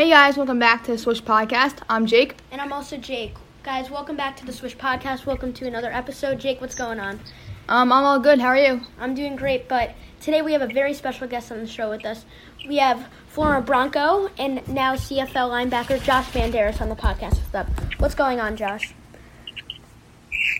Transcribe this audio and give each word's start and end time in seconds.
Hey 0.00 0.08
guys, 0.08 0.38
welcome 0.38 0.58
back 0.58 0.82
to 0.84 0.92
the 0.92 0.96
Swish 0.96 1.22
Podcast. 1.22 1.80
I'm 1.86 2.06
Jake. 2.06 2.34
And 2.50 2.58
I'm 2.58 2.72
also 2.72 2.96
Jake. 2.96 3.34
Guys, 3.62 3.90
welcome 3.90 4.16
back 4.16 4.34
to 4.38 4.46
the 4.46 4.52
Swish 4.54 4.74
Podcast. 4.74 5.26
Welcome 5.26 5.52
to 5.52 5.66
another 5.66 5.92
episode. 5.92 6.40
Jake, 6.40 6.58
what's 6.58 6.74
going 6.74 6.98
on? 6.98 7.20
Um, 7.68 7.92
I'm 7.92 8.04
all 8.04 8.18
good. 8.18 8.40
How 8.40 8.46
are 8.46 8.56
you? 8.56 8.80
I'm 8.98 9.14
doing 9.14 9.36
great, 9.36 9.68
but 9.68 9.90
today 10.18 10.40
we 10.40 10.54
have 10.54 10.62
a 10.62 10.68
very 10.68 10.94
special 10.94 11.28
guest 11.28 11.52
on 11.52 11.58
the 11.58 11.66
show 11.66 11.90
with 11.90 12.06
us. 12.06 12.24
We 12.66 12.78
have 12.78 13.08
former 13.28 13.60
Bronco 13.60 14.30
and 14.38 14.66
now 14.66 14.94
CFL 14.94 15.50
linebacker 15.50 16.02
Josh 16.02 16.30
Banderas 16.30 16.80
on 16.80 16.88
the 16.88 16.96
podcast 16.96 17.34
with 17.34 17.54
us. 17.54 17.68
What's 17.98 18.14
going 18.14 18.40
on, 18.40 18.56
Josh? 18.56 18.94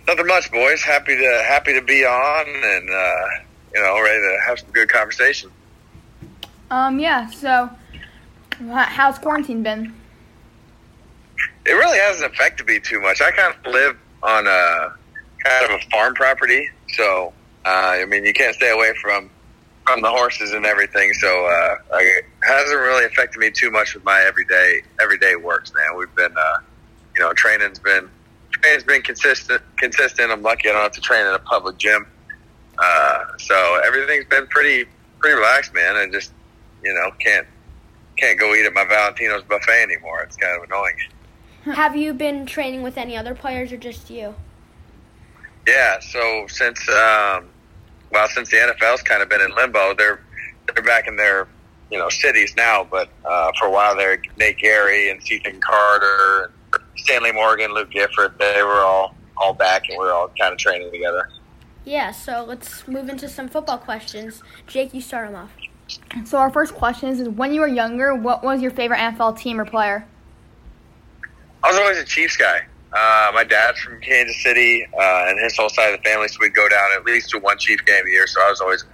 Nothing 0.06 0.26
much, 0.26 0.52
boys. 0.52 0.82
Happy 0.82 1.16
to 1.16 1.44
happy 1.48 1.72
to 1.72 1.80
be 1.80 2.04
on, 2.04 2.46
and 2.46 2.90
uh, 2.90 3.24
you 3.74 3.80
know, 3.80 4.02
ready 4.02 4.18
to 4.18 4.38
have 4.46 4.58
some 4.58 4.70
good 4.72 4.90
conversation. 4.90 5.50
Um, 6.70 7.00
yeah. 7.00 7.30
So, 7.30 7.70
h- 7.94 7.99
how's 8.68 9.18
quarantine 9.18 9.62
been? 9.62 9.94
It 11.66 11.72
really 11.72 11.98
hasn't 11.98 12.32
affected 12.32 12.66
me 12.66 12.80
too 12.80 13.00
much. 13.00 13.20
I 13.20 13.30
kind 13.30 13.54
of 13.54 13.72
live 13.72 13.96
on 14.22 14.46
a 14.46 14.94
kind 15.44 15.64
of 15.64 15.80
a 15.80 15.90
farm 15.90 16.14
property, 16.14 16.68
so 16.88 17.32
uh, 17.64 17.68
I 18.00 18.04
mean, 18.06 18.24
you 18.24 18.32
can't 18.32 18.54
stay 18.54 18.70
away 18.70 18.92
from 19.00 19.30
from 19.86 20.02
the 20.02 20.10
horses 20.10 20.52
and 20.52 20.66
everything. 20.66 21.12
So 21.14 21.46
uh, 21.46 21.76
it 21.94 22.24
hasn't 22.42 22.78
really 22.78 23.04
affected 23.04 23.38
me 23.38 23.50
too 23.50 23.70
much 23.70 23.94
with 23.94 24.04
my 24.04 24.20
everyday 24.20 24.82
everyday 25.00 25.36
works. 25.36 25.72
Man, 25.74 25.96
we've 25.96 26.14
been, 26.14 26.32
uh, 26.36 26.58
you 27.14 27.22
know, 27.22 27.32
training's 27.32 27.78
been 27.78 28.08
training's 28.50 28.84
been 28.84 29.02
consistent. 29.02 29.62
Consistent. 29.78 30.30
I'm 30.30 30.42
lucky 30.42 30.68
I 30.68 30.72
don't 30.72 30.82
have 30.82 30.92
to 30.92 31.00
train 31.00 31.26
in 31.26 31.34
a 31.34 31.38
public 31.38 31.78
gym. 31.78 32.06
Uh, 32.78 33.24
so 33.38 33.80
everything's 33.84 34.26
been 34.26 34.46
pretty 34.46 34.88
pretty 35.18 35.36
relaxed, 35.36 35.74
man. 35.74 35.96
I 35.96 36.08
just 36.10 36.32
you 36.82 36.94
know 36.94 37.10
can't 37.18 37.46
can't 38.20 38.38
go 38.38 38.54
eat 38.54 38.66
at 38.66 38.72
my 38.72 38.84
Valentino's 38.84 39.42
buffet 39.44 39.82
anymore. 39.82 40.20
It's 40.22 40.36
kind 40.36 40.56
of 40.56 40.64
annoying. 40.64 40.96
Have 41.64 41.96
you 41.96 42.14
been 42.14 42.46
training 42.46 42.82
with 42.82 42.96
any 42.96 43.16
other 43.16 43.34
players 43.34 43.72
or 43.72 43.76
just 43.76 44.10
you? 44.10 44.34
Yeah. 45.66 46.00
So 46.00 46.46
since 46.48 46.88
um, 46.88 47.48
well, 48.12 48.28
since 48.28 48.50
the 48.50 48.56
NFL's 48.56 49.02
kind 49.02 49.22
of 49.22 49.28
been 49.28 49.40
in 49.40 49.54
limbo, 49.54 49.94
they're 49.94 50.20
they're 50.66 50.84
back 50.84 51.06
in 51.06 51.16
their 51.16 51.48
you 51.90 51.98
know 51.98 52.08
cities 52.08 52.54
now. 52.56 52.84
But 52.84 53.10
uh, 53.24 53.52
for 53.58 53.66
a 53.66 53.70
while 53.70 53.96
there, 53.96 54.20
Nate 54.36 54.58
Gerry 54.58 55.10
and 55.10 55.20
Ethan 55.30 55.60
Carter, 55.60 56.52
and 56.72 56.82
Stanley 56.96 57.32
Morgan, 57.32 57.74
Luke 57.74 57.90
Gifford, 57.90 58.38
they 58.38 58.62
were 58.62 58.80
all 58.80 59.14
all 59.36 59.54
back, 59.54 59.88
and 59.88 59.98
we 59.98 60.04
are 60.06 60.12
all 60.12 60.30
kind 60.38 60.52
of 60.52 60.58
training 60.58 60.90
together. 60.90 61.28
Yeah, 61.84 62.10
so 62.10 62.44
let's 62.46 62.86
move 62.86 63.08
into 63.08 63.28
some 63.28 63.48
football 63.48 63.78
questions. 63.78 64.42
Jake, 64.66 64.92
you 64.92 65.00
start 65.00 65.28
them 65.28 65.42
off. 65.42 65.50
So 66.24 66.38
our 66.38 66.50
first 66.50 66.74
question 66.74 67.08
is: 67.08 67.20
is 67.20 67.28
When 67.28 67.52
you 67.52 67.60
were 67.60 67.68
younger, 67.68 68.14
what 68.14 68.42
was 68.42 68.60
your 68.60 68.70
favorite 68.70 68.98
NFL 68.98 69.38
team 69.38 69.60
or 69.60 69.64
player? 69.64 70.06
I 71.62 71.70
was 71.70 71.78
always 71.78 71.98
a 71.98 72.04
Chiefs 72.04 72.36
guy. 72.36 72.62
Uh, 72.92 73.30
my 73.34 73.44
dad's 73.44 73.78
from 73.78 74.00
Kansas 74.00 74.42
City, 74.42 74.84
uh, 74.84 75.26
and 75.28 75.38
his 75.38 75.56
whole 75.56 75.68
side 75.68 75.94
of 75.94 76.02
the 76.02 76.08
family, 76.08 76.26
so 76.26 76.38
we'd 76.40 76.54
go 76.54 76.68
down 76.68 76.88
at 76.96 77.04
least 77.04 77.30
to 77.30 77.38
one 77.38 77.56
Chiefs 77.58 77.82
game 77.82 78.04
a 78.04 78.10
year. 78.10 78.26
So 78.26 78.40
I 78.42 78.50
was 78.50 78.60
always 78.60 78.82
a 78.82 78.86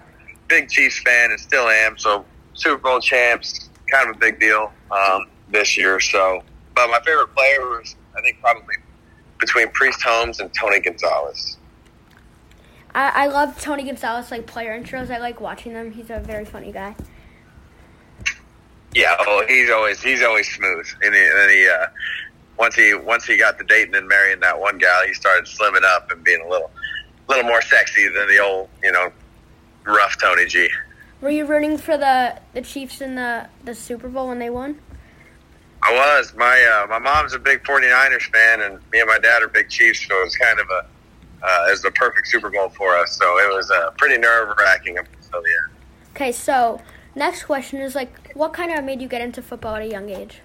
big 0.48 0.68
Chiefs 0.68 1.00
fan, 1.00 1.30
and 1.30 1.40
still 1.40 1.68
am. 1.68 1.96
So 1.96 2.24
Super 2.54 2.82
Bowl 2.82 3.00
champs, 3.00 3.70
kind 3.90 4.10
of 4.10 4.16
a 4.16 4.18
big 4.18 4.38
deal 4.38 4.72
um, 4.90 5.26
this 5.48 5.76
year. 5.76 6.00
So, 6.00 6.42
but 6.74 6.88
my 6.90 7.00
favorite 7.06 7.34
player 7.34 7.60
was, 7.60 7.96
I 8.16 8.20
think, 8.20 8.40
probably 8.40 8.74
between 9.38 9.68
Priest 9.70 10.02
Holmes 10.02 10.40
and 10.40 10.52
Tony 10.52 10.80
Gonzalez. 10.80 11.56
I, 12.96 13.24
I 13.24 13.26
love 13.26 13.60
Tony 13.60 13.84
Gonzalez 13.84 14.30
like 14.30 14.46
player 14.46 14.80
intros. 14.80 15.10
I 15.10 15.18
like 15.18 15.38
watching 15.38 15.74
them. 15.74 15.92
He's 15.92 16.08
a 16.08 16.18
very 16.18 16.46
funny 16.46 16.72
guy. 16.72 16.96
Yeah, 18.94 19.14
oh, 19.20 19.44
he's 19.46 19.70
always 19.70 20.02
he's 20.02 20.22
always 20.22 20.50
smooth, 20.50 20.86
and 21.02 21.14
he, 21.14 21.20
and 21.20 21.38
then 21.38 21.50
he 21.50 21.68
uh, 21.68 21.86
once 22.58 22.74
he 22.74 22.94
once 22.94 23.26
he 23.26 23.36
got 23.36 23.58
the 23.58 23.64
dating 23.64 23.94
and 23.94 24.08
marrying 24.08 24.40
that 24.40 24.58
one 24.58 24.78
gal, 24.78 25.06
he 25.06 25.12
started 25.12 25.44
slimming 25.44 25.84
up 25.84 26.10
and 26.10 26.24
being 26.24 26.40
a 26.40 26.48
little 26.48 26.70
little 27.28 27.44
more 27.44 27.60
sexy 27.60 28.08
than 28.08 28.28
the 28.28 28.38
old 28.38 28.70
you 28.82 28.90
know 28.90 29.12
rough 29.84 30.18
Tony 30.18 30.46
G. 30.46 30.70
Were 31.20 31.28
you 31.30 31.44
rooting 31.44 31.76
for 31.76 31.98
the, 31.98 32.38
the 32.54 32.62
Chiefs 32.62 33.00
in 33.00 33.14
the, 33.14 33.48
the 33.64 33.74
Super 33.74 34.08
Bowl 34.08 34.28
when 34.28 34.38
they 34.38 34.50
won? 34.50 34.78
I 35.82 35.92
was 35.92 36.34
my 36.34 36.82
uh, 36.82 36.86
my 36.86 36.98
mom's 36.98 37.34
a 37.34 37.38
big 37.38 37.62
49ers 37.62 38.22
fan, 38.22 38.62
and 38.62 38.80
me 38.90 39.00
and 39.00 39.08
my 39.08 39.18
dad 39.18 39.42
are 39.42 39.48
big 39.48 39.68
Chiefs, 39.68 40.06
so 40.08 40.18
it 40.18 40.24
was 40.24 40.36
kind 40.36 40.58
of 40.58 40.70
a 40.70 40.86
uh, 41.42 41.64
it 41.68 41.70
was 41.70 41.82
the 41.82 41.90
perfect 41.90 42.28
Super 42.28 42.50
Bowl 42.50 42.68
for 42.68 42.96
us. 42.96 43.12
So 43.12 43.24
it 43.38 43.54
was 43.54 43.70
uh, 43.70 43.90
pretty 43.98 44.18
nerve 44.18 44.54
wracking. 44.58 44.98
So 45.20 45.38
yeah. 45.38 45.74
Okay, 46.14 46.32
so 46.32 46.80
next 47.14 47.44
question 47.44 47.80
is 47.80 47.94
like, 47.94 48.32
what 48.34 48.52
kind 48.52 48.72
of 48.72 48.84
made 48.84 49.00
you 49.00 49.08
get 49.08 49.20
into 49.20 49.42
football 49.42 49.76
at 49.76 49.82
a 49.82 49.88
young 49.88 50.08
age? 50.08 50.40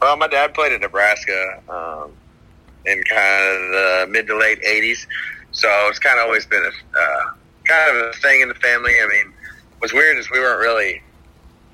Well, 0.00 0.16
my 0.16 0.28
dad 0.28 0.54
played 0.54 0.72
in 0.72 0.80
Nebraska 0.80 1.62
um, 1.68 2.12
in 2.86 3.02
kind 3.04 3.44
of 3.44 3.70
the 3.70 4.06
mid 4.08 4.26
to 4.28 4.38
late 4.38 4.62
'80s, 4.62 5.06
so 5.50 5.68
it's 5.88 5.98
kind 5.98 6.18
of 6.18 6.24
always 6.24 6.46
been 6.46 6.62
a 6.62 6.98
uh, 6.98 7.24
kind 7.64 7.96
of 7.96 8.06
a 8.06 8.12
thing 8.14 8.40
in 8.40 8.48
the 8.48 8.54
family. 8.54 8.92
I 8.92 9.06
mean, 9.08 9.34
what's 9.78 9.92
weird 9.92 10.16
is 10.16 10.30
we 10.30 10.38
weren't 10.38 10.60
really 10.60 11.02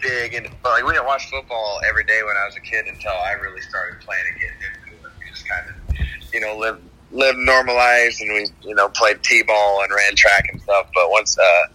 big 0.00 0.34
into 0.34 0.50
like 0.64 0.84
we 0.84 0.92
didn't 0.92 1.06
watch 1.06 1.30
football 1.30 1.80
every 1.88 2.04
day 2.04 2.20
when 2.24 2.36
I 2.36 2.46
was 2.46 2.56
a 2.56 2.60
kid 2.60 2.86
until 2.86 3.12
I 3.12 3.32
really 3.32 3.60
started 3.60 4.00
playing 4.00 4.24
and 4.32 4.40
getting 4.40 4.56
into 4.56 5.06
it. 5.06 5.12
We 5.18 5.30
just 5.30 5.48
kind 5.48 5.68
of, 5.70 6.32
you 6.32 6.40
know, 6.40 6.56
lived 6.56 6.82
lived 7.12 7.38
normal 7.38 7.74
lives 7.76 8.20
and 8.20 8.32
we, 8.32 8.46
you 8.68 8.74
know, 8.74 8.88
played 8.88 9.22
t-ball 9.22 9.82
and 9.82 9.92
ran 9.92 10.14
track 10.14 10.48
and 10.50 10.60
stuff. 10.60 10.88
But 10.94 11.10
once, 11.10 11.38
uh, 11.38 11.66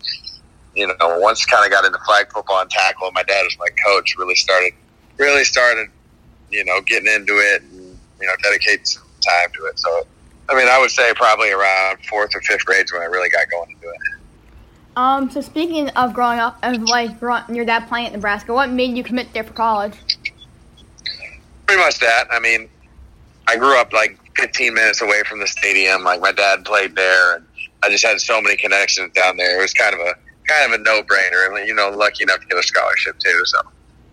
you 0.75 0.87
know, 0.87 1.19
once 1.19 1.45
kind 1.45 1.65
of 1.65 1.71
got 1.71 1.85
into 1.85 1.99
flag 2.05 2.31
football 2.31 2.61
and 2.61 2.69
tackle, 2.69 3.07
and 3.07 3.13
my 3.13 3.23
dad 3.23 3.43
was 3.43 3.57
my 3.59 3.69
coach. 3.85 4.15
Really 4.17 4.35
started, 4.35 4.73
really 5.17 5.43
started, 5.43 5.89
you 6.49 6.63
know, 6.65 6.81
getting 6.81 7.11
into 7.11 7.33
it 7.33 7.61
and 7.63 7.91
you 8.21 8.27
know, 8.27 8.33
dedicating 8.43 8.85
some 8.85 9.03
time 9.21 9.51
to 9.53 9.65
it. 9.65 9.79
So, 9.79 10.05
I 10.47 10.55
mean, 10.55 10.67
I 10.67 10.79
would 10.79 10.91
say 10.91 11.11
probably 11.15 11.51
around 11.51 11.97
fourth 12.05 12.35
or 12.35 12.41
fifth 12.41 12.65
grades 12.65 12.93
when 12.93 13.01
I 13.01 13.05
really 13.05 13.29
got 13.29 13.49
going 13.49 13.71
into 13.71 13.89
it. 13.89 13.97
Um, 14.95 15.31
so 15.31 15.41
speaking 15.41 15.89
of 15.89 16.13
growing 16.13 16.39
up, 16.39 16.57
and 16.61 16.87
like 16.87 17.19
your 17.21 17.65
dad 17.65 17.87
playing 17.87 18.07
at 18.07 18.13
Nebraska, 18.13 18.53
what 18.53 18.69
made 18.69 18.95
you 18.95 19.03
commit 19.03 19.33
there 19.33 19.43
for 19.43 19.53
college? 19.53 19.93
Pretty 21.65 21.81
much 21.81 21.99
that. 21.99 22.25
I 22.29 22.39
mean, 22.39 22.69
I 23.47 23.55
grew 23.55 23.79
up 23.79 23.93
like 23.93 24.19
15 24.35 24.73
minutes 24.73 25.01
away 25.01 25.23
from 25.23 25.39
the 25.39 25.47
stadium. 25.47 26.03
Like 26.03 26.21
my 26.21 26.31
dad 26.31 26.65
played 26.65 26.95
there, 26.95 27.35
and 27.35 27.45
I 27.83 27.89
just 27.89 28.05
had 28.05 28.19
so 28.19 28.41
many 28.41 28.57
connections 28.57 29.11
down 29.13 29.37
there. 29.37 29.59
It 29.59 29.61
was 29.61 29.73
kind 29.73 29.93
of 29.93 29.99
a 29.99 30.13
kind 30.47 30.73
of 30.73 30.79
a 30.79 30.83
no 30.83 31.01
brainer. 31.03 31.47
And 31.47 31.67
you 31.67 31.73
know, 31.73 31.89
lucky 31.89 32.23
enough 32.23 32.41
to 32.41 32.47
get 32.47 32.57
a 32.57 32.63
scholarship 32.63 33.19
too. 33.19 33.41
So 33.45 33.61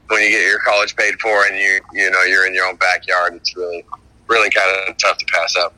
when 0.09 0.23
you 0.23 0.31
get 0.31 0.47
your 0.47 0.61
college 0.61 0.97
paid 0.97 1.21
for 1.21 1.45
and 1.47 1.57
you 1.57 1.81
you 1.93 2.11
know 2.11 2.23
you're 2.23 2.47
in 2.47 2.55
your 2.55 2.67
own 2.67 2.77
backyard, 2.77 3.35
it's 3.35 3.57
really 3.57 3.85
really 4.29 4.51
kind 4.51 4.89
of 4.89 4.97
tough 4.99 5.19
to 5.19 5.27
pass 5.27 5.57
up. 5.57 5.75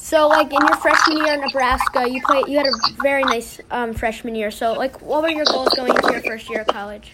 So, 0.00 0.28
like 0.28 0.52
in 0.52 0.60
your 0.60 0.76
freshman 0.76 1.18
year 1.18 1.34
in 1.34 1.40
Nebraska, 1.40 2.08
you 2.08 2.22
played. 2.24 2.48
You 2.48 2.56
had 2.56 2.66
a 2.66 3.02
very 3.02 3.24
nice 3.24 3.60
um, 3.70 3.92
freshman 3.92 4.34
year. 4.34 4.50
So, 4.50 4.72
like, 4.72 5.02
what 5.02 5.22
were 5.22 5.28
your 5.28 5.44
goals 5.44 5.68
going 5.76 5.94
into 5.94 6.12
your 6.12 6.22
first 6.22 6.48
year 6.48 6.60
of 6.60 6.68
college? 6.68 7.12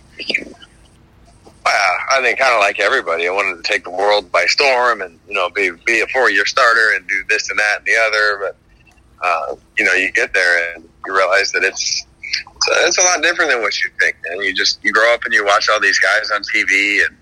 Uh, 1.75 2.19
I 2.19 2.23
think 2.23 2.39
kind 2.39 2.55
of 2.55 2.61
like 2.61 2.79
everybody, 2.79 3.27
I 3.27 3.33
wanted 3.33 3.57
to 3.57 3.63
take 3.63 3.83
the 3.83 3.91
world 3.91 4.31
by 4.31 4.45
storm 4.47 5.03
and 5.03 5.19
you 5.27 5.35
know 5.35 5.51
be 5.51 5.71
be 5.85 6.01
a 6.01 6.07
four 6.09 6.31
year 6.31 6.47
starter 6.47 6.95
and 6.95 7.07
do 7.09 7.25
this 7.29 7.51
and 7.51 7.59
that 7.59 7.79
and 7.79 7.87
the 7.87 7.97
other. 7.97 8.39
But 8.41 9.27
uh, 9.27 9.57
you 9.77 9.85
know, 9.85 9.93
you 9.95 10.13
get 10.13 10.33
there 10.35 10.75
and 10.75 10.89
you 11.07 11.17
realize 11.17 11.51
that 11.53 11.65
it's 11.65 12.07
it's 12.23 12.69
a, 12.69 12.87
it's 12.87 12.99
a 12.99 13.03
lot 13.03 13.23
different 13.23 13.51
than 13.51 13.61
what 13.61 13.83
you 13.83 13.91
think. 14.01 14.17
And 14.31 14.45
you 14.45 14.55
just 14.55 14.85
you 14.85 14.93
grow 14.93 15.13
up 15.15 15.25
and 15.25 15.35
you 15.35 15.45
watch 15.45 15.69
all 15.69 15.81
these 15.81 15.99
guys 15.99 16.31
on 16.31 16.43
TV 16.43 17.05
and 17.05 17.17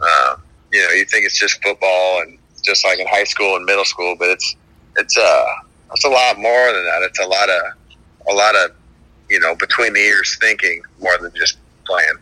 uh, 0.00 0.36
you 0.72 0.82
know 0.82 0.90
you 0.90 1.04
think 1.04 1.24
it's 1.24 1.38
just 1.38 1.62
football 1.62 2.22
and 2.22 2.38
just 2.64 2.84
like 2.84 2.98
in 2.98 3.06
high 3.06 3.24
school 3.24 3.54
and 3.54 3.64
middle 3.64 3.84
school, 3.84 4.16
but 4.18 4.28
it's 4.28 4.56
it's 4.96 5.16
uh 5.16 5.46
it's 5.92 6.04
a 6.04 6.08
lot 6.08 6.36
more 6.38 6.72
than 6.72 6.84
that. 6.84 7.02
It's 7.02 7.20
a 7.20 7.26
lot 7.26 7.48
of 7.48 7.62
a 8.28 8.34
lot 8.34 8.56
of 8.56 8.72
you 9.28 9.38
know 9.38 9.54
between 9.54 9.92
the 9.92 10.00
ears 10.00 10.36
thinking 10.40 10.82
more 11.00 11.16
than 11.20 11.30
just 11.36 11.58
playing. 11.84 12.16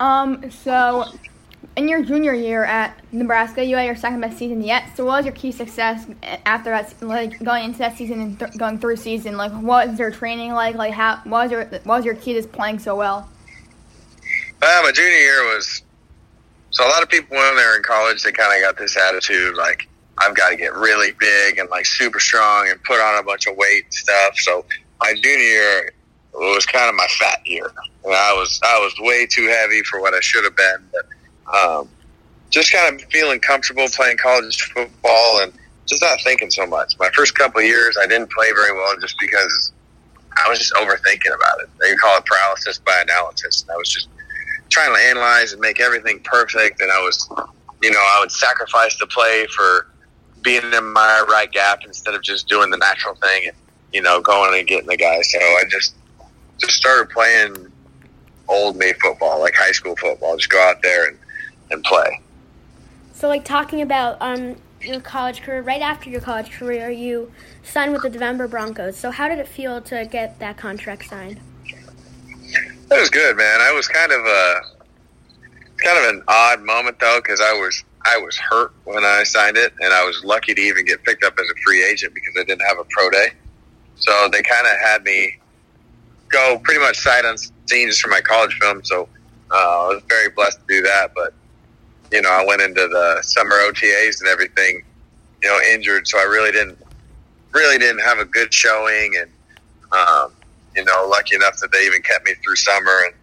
Um, 0.00 0.50
so 0.50 1.06
in 1.76 1.88
your 1.88 2.04
junior 2.04 2.34
year 2.34 2.64
at 2.64 2.98
Nebraska, 3.12 3.64
you 3.64 3.76
had 3.76 3.86
your 3.86 3.96
second 3.96 4.20
best 4.20 4.38
season 4.38 4.62
yet. 4.62 4.96
So 4.96 5.04
what 5.04 5.18
was 5.18 5.24
your 5.26 5.34
key 5.34 5.52
success 5.52 6.06
after 6.46 6.70
that, 6.70 6.94
like 7.02 7.42
going 7.42 7.64
into 7.64 7.78
that 7.78 7.96
season 7.96 8.20
and 8.20 8.38
th- 8.38 8.56
going 8.56 8.78
through 8.78 8.96
season? 8.96 9.36
Like, 9.36 9.52
what 9.52 9.88
was 9.88 9.98
your 9.98 10.10
training 10.10 10.52
like? 10.52 10.76
Like, 10.76 10.92
how 10.92 11.16
what 11.24 11.44
was 11.44 11.50
your 11.50 11.64
what 11.64 11.86
was 11.86 12.04
your 12.04 12.14
key 12.14 12.34
to 12.34 12.46
playing 12.46 12.78
so 12.78 12.94
well? 12.96 13.28
Uh, 14.62 14.80
my 14.82 14.92
junior 14.92 15.10
year 15.10 15.54
was 15.54 15.82
so 16.70 16.86
a 16.86 16.88
lot 16.88 17.02
of 17.02 17.08
people 17.08 17.36
when 17.36 17.56
they're 17.56 17.76
in 17.76 17.82
college, 17.82 18.22
they 18.22 18.32
kind 18.32 18.54
of 18.56 18.66
got 18.66 18.78
this 18.78 18.96
attitude 18.96 19.56
like 19.56 19.88
I've 20.18 20.34
got 20.34 20.50
to 20.50 20.56
get 20.56 20.74
really 20.74 21.12
big 21.18 21.58
and 21.58 21.68
like 21.70 21.86
super 21.86 22.20
strong 22.20 22.68
and 22.68 22.82
put 22.84 23.00
on 23.00 23.18
a 23.18 23.22
bunch 23.22 23.46
of 23.46 23.56
weight 23.56 23.84
and 23.84 23.94
stuff. 23.94 24.38
So 24.38 24.64
my 25.00 25.14
junior 25.14 25.38
year 25.38 25.92
was 26.34 26.66
kind 26.66 26.88
of 26.88 26.94
my 26.94 27.06
fat 27.18 27.40
year. 27.44 27.70
I 28.06 28.34
was 28.34 28.60
I 28.62 28.78
was 28.78 28.94
way 29.00 29.26
too 29.26 29.46
heavy 29.48 29.82
for 29.82 30.00
what 30.00 30.14
I 30.14 30.20
should 30.20 30.44
have 30.44 30.56
been, 30.56 30.88
but 30.92 31.56
um, 31.56 31.88
just 32.50 32.72
kind 32.72 32.94
of 32.94 33.06
feeling 33.10 33.40
comfortable 33.40 33.86
playing 33.88 34.16
college 34.16 34.62
football 34.62 35.40
and 35.42 35.52
just 35.86 36.02
not 36.02 36.18
thinking 36.22 36.50
so 36.50 36.66
much. 36.66 36.94
My 36.98 37.10
first 37.10 37.34
couple 37.34 37.60
years, 37.62 37.96
I 38.00 38.06
didn't 38.06 38.30
play 38.30 38.46
very 38.52 38.72
well 38.72 38.94
just 39.00 39.16
because 39.20 39.72
I 40.42 40.48
was 40.48 40.58
just 40.58 40.72
overthinking 40.74 41.34
about 41.34 41.60
it. 41.62 41.68
They 41.80 41.94
call 41.96 42.18
it 42.18 42.24
paralysis 42.24 42.78
by 42.78 43.02
analysis. 43.02 43.62
And 43.62 43.70
I 43.70 43.76
was 43.76 43.90
just 43.90 44.08
trying 44.70 44.94
to 44.94 45.00
analyze 45.00 45.52
and 45.52 45.60
make 45.60 45.80
everything 45.80 46.20
perfect. 46.20 46.80
And 46.80 46.90
I 46.90 46.98
was, 47.00 47.28
you 47.82 47.90
know, 47.90 48.00
I 48.00 48.20
would 48.20 48.32
sacrifice 48.32 48.98
the 48.98 49.06
play 49.06 49.46
for 49.54 49.88
being 50.42 50.72
in 50.72 50.92
my 50.92 51.24
right 51.28 51.50
gap 51.50 51.80
instead 51.86 52.14
of 52.14 52.22
just 52.22 52.48
doing 52.48 52.70
the 52.70 52.76
natural 52.76 53.14
thing 53.14 53.48
and, 53.48 53.56
you 53.92 54.02
know, 54.02 54.20
going 54.20 54.58
and 54.58 54.66
getting 54.66 54.88
the 54.88 54.96
guy. 54.96 55.20
So 55.22 55.38
I 55.38 55.62
just, 55.70 55.94
just 56.58 56.74
started 56.74 57.10
playing 57.10 57.72
old 58.48 58.76
me 58.76 58.92
football, 58.94 59.40
like 59.40 59.54
high 59.54 59.72
school 59.72 59.96
football. 59.96 60.36
Just 60.36 60.50
go 60.50 60.60
out 60.60 60.82
there 60.82 61.08
and, 61.08 61.18
and 61.70 61.82
play. 61.84 62.20
So, 63.14 63.28
like 63.28 63.44
talking 63.44 63.82
about 63.82 64.16
um, 64.20 64.56
your 64.80 65.00
college 65.00 65.42
career, 65.42 65.62
right 65.62 65.80
after 65.80 66.10
your 66.10 66.20
college 66.20 66.50
career, 66.50 66.90
you 66.90 67.32
signed 67.62 67.92
with 67.92 68.02
the 68.02 68.10
Denver 68.10 68.48
Broncos. 68.48 68.96
So, 68.96 69.10
how 69.10 69.28
did 69.28 69.38
it 69.38 69.48
feel 69.48 69.80
to 69.82 70.06
get 70.10 70.38
that 70.40 70.56
contract 70.56 71.08
signed? 71.08 71.40
It 72.42 73.00
was 73.00 73.10
good, 73.10 73.36
man. 73.36 73.60
I 73.60 73.72
was 73.72 73.88
kind 73.88 74.12
of 74.12 74.20
a 74.24 74.60
kind 75.78 75.98
of 75.98 76.14
an 76.14 76.22
odd 76.28 76.62
moment 76.62 76.98
though, 77.00 77.20
because 77.22 77.40
I 77.40 77.52
was 77.52 77.82
I 78.04 78.18
was 78.18 78.36
hurt 78.36 78.72
when 78.84 79.04
I 79.04 79.22
signed 79.24 79.56
it, 79.56 79.72
and 79.80 79.92
I 79.92 80.04
was 80.04 80.22
lucky 80.24 80.54
to 80.54 80.60
even 80.60 80.84
get 80.84 81.02
picked 81.04 81.24
up 81.24 81.34
as 81.38 81.46
a 81.48 81.60
free 81.64 81.84
agent 81.84 82.14
because 82.14 82.34
I 82.38 82.44
didn't 82.44 82.66
have 82.68 82.78
a 82.78 82.84
pro 82.90 83.10
day. 83.10 83.28
So 83.96 84.28
they 84.30 84.42
kind 84.42 84.66
of 84.66 84.72
had 84.80 85.04
me 85.04 85.38
go 86.28 86.60
pretty 86.64 86.80
much 86.80 86.98
sight 86.98 87.24
unseen 87.24 87.88
just 87.88 88.00
for 88.00 88.08
my 88.08 88.20
college 88.20 88.54
film. 88.60 88.82
So 88.84 89.08
uh, 89.50 89.54
I 89.54 89.88
was 89.94 90.02
very 90.08 90.30
blessed 90.30 90.60
to 90.60 90.66
do 90.66 90.82
that. 90.82 91.12
But 91.14 91.34
you 92.12 92.22
know, 92.22 92.30
I 92.30 92.44
went 92.44 92.62
into 92.62 92.86
the 92.88 93.22
summer 93.22 93.56
OTAs 93.56 94.20
and 94.20 94.28
everything, 94.28 94.84
you 95.42 95.48
know, 95.48 95.58
injured. 95.72 96.06
So 96.06 96.18
I 96.18 96.24
really 96.24 96.52
didn't 96.52 96.78
really 97.52 97.78
didn't 97.78 98.00
have 98.00 98.18
a 98.18 98.24
good 98.24 98.52
showing, 98.52 99.14
and 99.18 99.30
um, 99.92 100.32
you 100.76 100.84
know, 100.84 101.06
lucky 101.08 101.36
enough 101.36 101.58
that 101.60 101.72
they 101.72 101.84
even 101.86 102.02
kept 102.02 102.26
me 102.26 102.34
through 102.42 102.56
summer. 102.56 103.04
And 103.06 103.14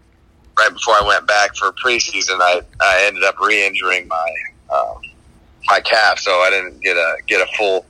right 0.58 0.74
before 0.74 0.96
I 0.96 1.06
went 1.06 1.28
back 1.28 1.56
for 1.56 1.72
preseason, 1.74 2.40
I 2.40 2.62
I 2.80 3.04
ended 3.06 3.24
up 3.24 3.40
re-injuring 3.40 4.08
my 4.08 4.34
um, 4.74 5.02
my 5.68 5.80
calf, 5.82 6.20
so 6.20 6.32
I 6.32 6.50
didn't 6.50 6.82
get 6.82 6.98
a 6.98 7.18
get 7.28 7.42
a 7.42 7.52
full 7.58 7.86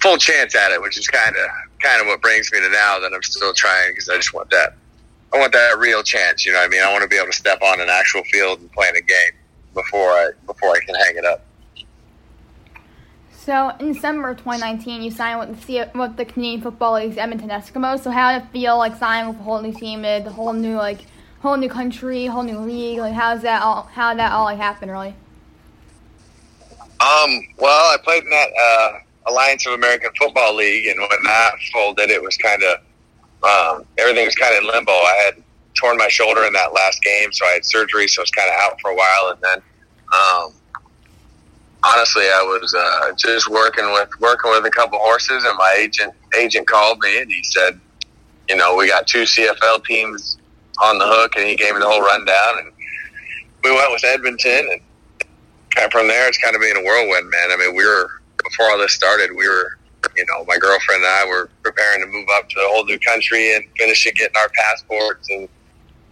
full 0.00 0.16
chance 0.16 0.54
at 0.54 0.72
it, 0.72 0.80
which 0.80 0.98
is 0.98 1.06
kind 1.06 1.36
of 1.36 1.46
kind 1.80 2.00
of 2.00 2.06
what 2.06 2.20
brings 2.20 2.52
me 2.52 2.60
to 2.60 2.68
now 2.70 2.98
that 2.98 3.12
I'm 3.12 3.22
still 3.22 3.52
trying 3.52 3.92
because 3.92 4.08
I 4.08 4.16
just 4.16 4.34
want 4.34 4.50
that 4.50 4.74
I 5.32 5.38
want 5.38 5.52
that 5.52 5.78
real 5.78 6.02
chance. 6.02 6.46
You 6.46 6.52
know 6.52 6.58
what 6.58 6.66
I 6.66 6.68
mean? 6.68 6.82
I 6.82 6.90
want 6.90 7.02
to 7.02 7.08
be 7.08 7.16
able 7.16 7.30
to 7.30 7.36
step 7.36 7.60
on 7.62 7.80
an 7.80 7.88
actual 7.90 8.24
field 8.24 8.60
and 8.60 8.72
play 8.72 8.88
in 8.88 8.96
a 8.96 9.00
game 9.00 9.32
before 9.74 10.10
I 10.10 10.30
before 10.46 10.70
I 10.70 10.80
can 10.80 10.94
hang 10.94 11.16
it 11.16 11.24
up. 11.24 11.44
So 13.30 13.70
in 13.80 13.92
December 13.92 14.34
2019, 14.34 15.02
you 15.02 15.10
signed 15.10 15.40
with 15.40 15.66
the 15.66 15.90
with 15.94 16.16
the 16.16 16.24
Canadian 16.24 16.62
Football 16.62 16.94
League's 16.94 17.18
Edmonton 17.18 17.50
Eskimos. 17.50 18.02
So 18.02 18.10
how 18.10 18.32
did 18.32 18.46
it 18.46 18.52
feel 18.52 18.78
like 18.78 18.96
signing 18.96 19.30
with 19.30 19.40
a 19.40 19.42
whole 19.42 19.60
new 19.60 19.72
team, 19.72 20.02
the 20.02 20.30
whole 20.30 20.52
new 20.52 20.76
like 20.76 21.06
whole 21.40 21.56
new 21.56 21.68
country, 21.68 22.26
whole 22.26 22.42
new 22.42 22.58
league? 22.58 22.98
Like 22.98 23.14
how's 23.14 23.42
that 23.42 23.62
all? 23.62 23.82
How 23.92 24.12
did 24.12 24.20
that 24.20 24.32
all 24.32 24.44
like 24.44 24.58
happen 24.58 24.90
really? 24.90 25.14
Um. 27.00 27.46
Well, 27.58 27.94
I 27.94 27.96
played 28.02 28.24
in 28.24 28.30
that 28.30 28.48
uh, 28.60 28.98
Alliance 29.28 29.66
of 29.66 29.74
American 29.74 30.10
Football 30.18 30.56
League, 30.56 30.86
and 30.86 30.98
when 30.98 31.22
that 31.24 31.52
folded, 31.72 32.10
it 32.10 32.22
was 32.22 32.36
kind 32.36 32.62
of 32.62 32.78
um, 33.44 33.86
everything 33.98 34.24
was 34.24 34.34
kind 34.34 34.56
of 34.56 34.64
in 34.64 34.70
limbo. 34.70 34.92
I 34.92 35.22
had 35.24 35.42
torn 35.74 35.96
my 35.96 36.08
shoulder 36.08 36.44
in 36.44 36.52
that 36.54 36.72
last 36.72 37.02
game, 37.02 37.32
so 37.32 37.46
I 37.46 37.50
had 37.50 37.64
surgery, 37.64 38.08
so 38.08 38.20
I 38.20 38.24
was 38.24 38.30
kind 38.30 38.48
of 38.48 38.56
out 38.60 38.80
for 38.80 38.90
a 38.90 38.94
while, 38.94 39.32
and 39.32 39.40
then. 39.42 39.62
Um, 40.08 40.54
honestly, 41.84 42.24
I 42.24 42.42
was 42.42 42.74
uh, 42.74 43.12
just 43.16 43.48
working 43.48 43.92
with 43.92 44.08
working 44.20 44.50
with 44.50 44.64
a 44.64 44.70
couple 44.70 44.98
horses, 44.98 45.44
and 45.44 45.56
my 45.56 45.76
agent 45.78 46.12
agent 46.36 46.66
called 46.66 46.98
me 47.00 47.20
and 47.20 47.30
he 47.30 47.42
said, 47.44 47.80
you 48.48 48.56
know, 48.56 48.74
we 48.76 48.88
got 48.88 49.06
two 49.06 49.22
CFL 49.22 49.84
teams 49.84 50.38
on 50.82 50.98
the 50.98 51.06
hook, 51.06 51.32
and 51.36 51.46
he 51.46 51.56
gave 51.56 51.74
me 51.74 51.80
the 51.80 51.88
whole 51.88 52.00
rundown, 52.00 52.58
and 52.58 52.72
we 53.64 53.70
went 53.70 53.90
with 53.92 54.04
Edmonton, 54.04 54.68
and 54.72 54.80
kind 55.74 55.92
from 55.92 56.08
there, 56.08 56.28
it's 56.28 56.38
kind 56.38 56.54
of 56.54 56.62
been 56.62 56.76
a 56.76 56.82
whirlwind, 56.82 57.28
man. 57.28 57.50
I 57.50 57.56
mean, 57.56 57.76
we 57.76 57.84
were 57.84 58.17
before 58.48 58.70
all 58.70 58.78
this 58.78 58.92
started, 58.92 59.30
we 59.30 59.48
were. 59.48 59.78
You 60.16 60.24
know, 60.30 60.44
my 60.46 60.56
girlfriend 60.58 61.02
and 61.02 61.12
I 61.12 61.26
were 61.26 61.50
preparing 61.62 62.00
to 62.00 62.06
move 62.06 62.28
up 62.32 62.48
to 62.48 62.60
a 62.60 62.68
whole 62.68 62.84
new 62.84 62.98
country 63.00 63.54
and 63.54 63.64
finishing 63.76 64.12
getting 64.14 64.36
our 64.36 64.48
passports, 64.50 65.28
and 65.28 65.48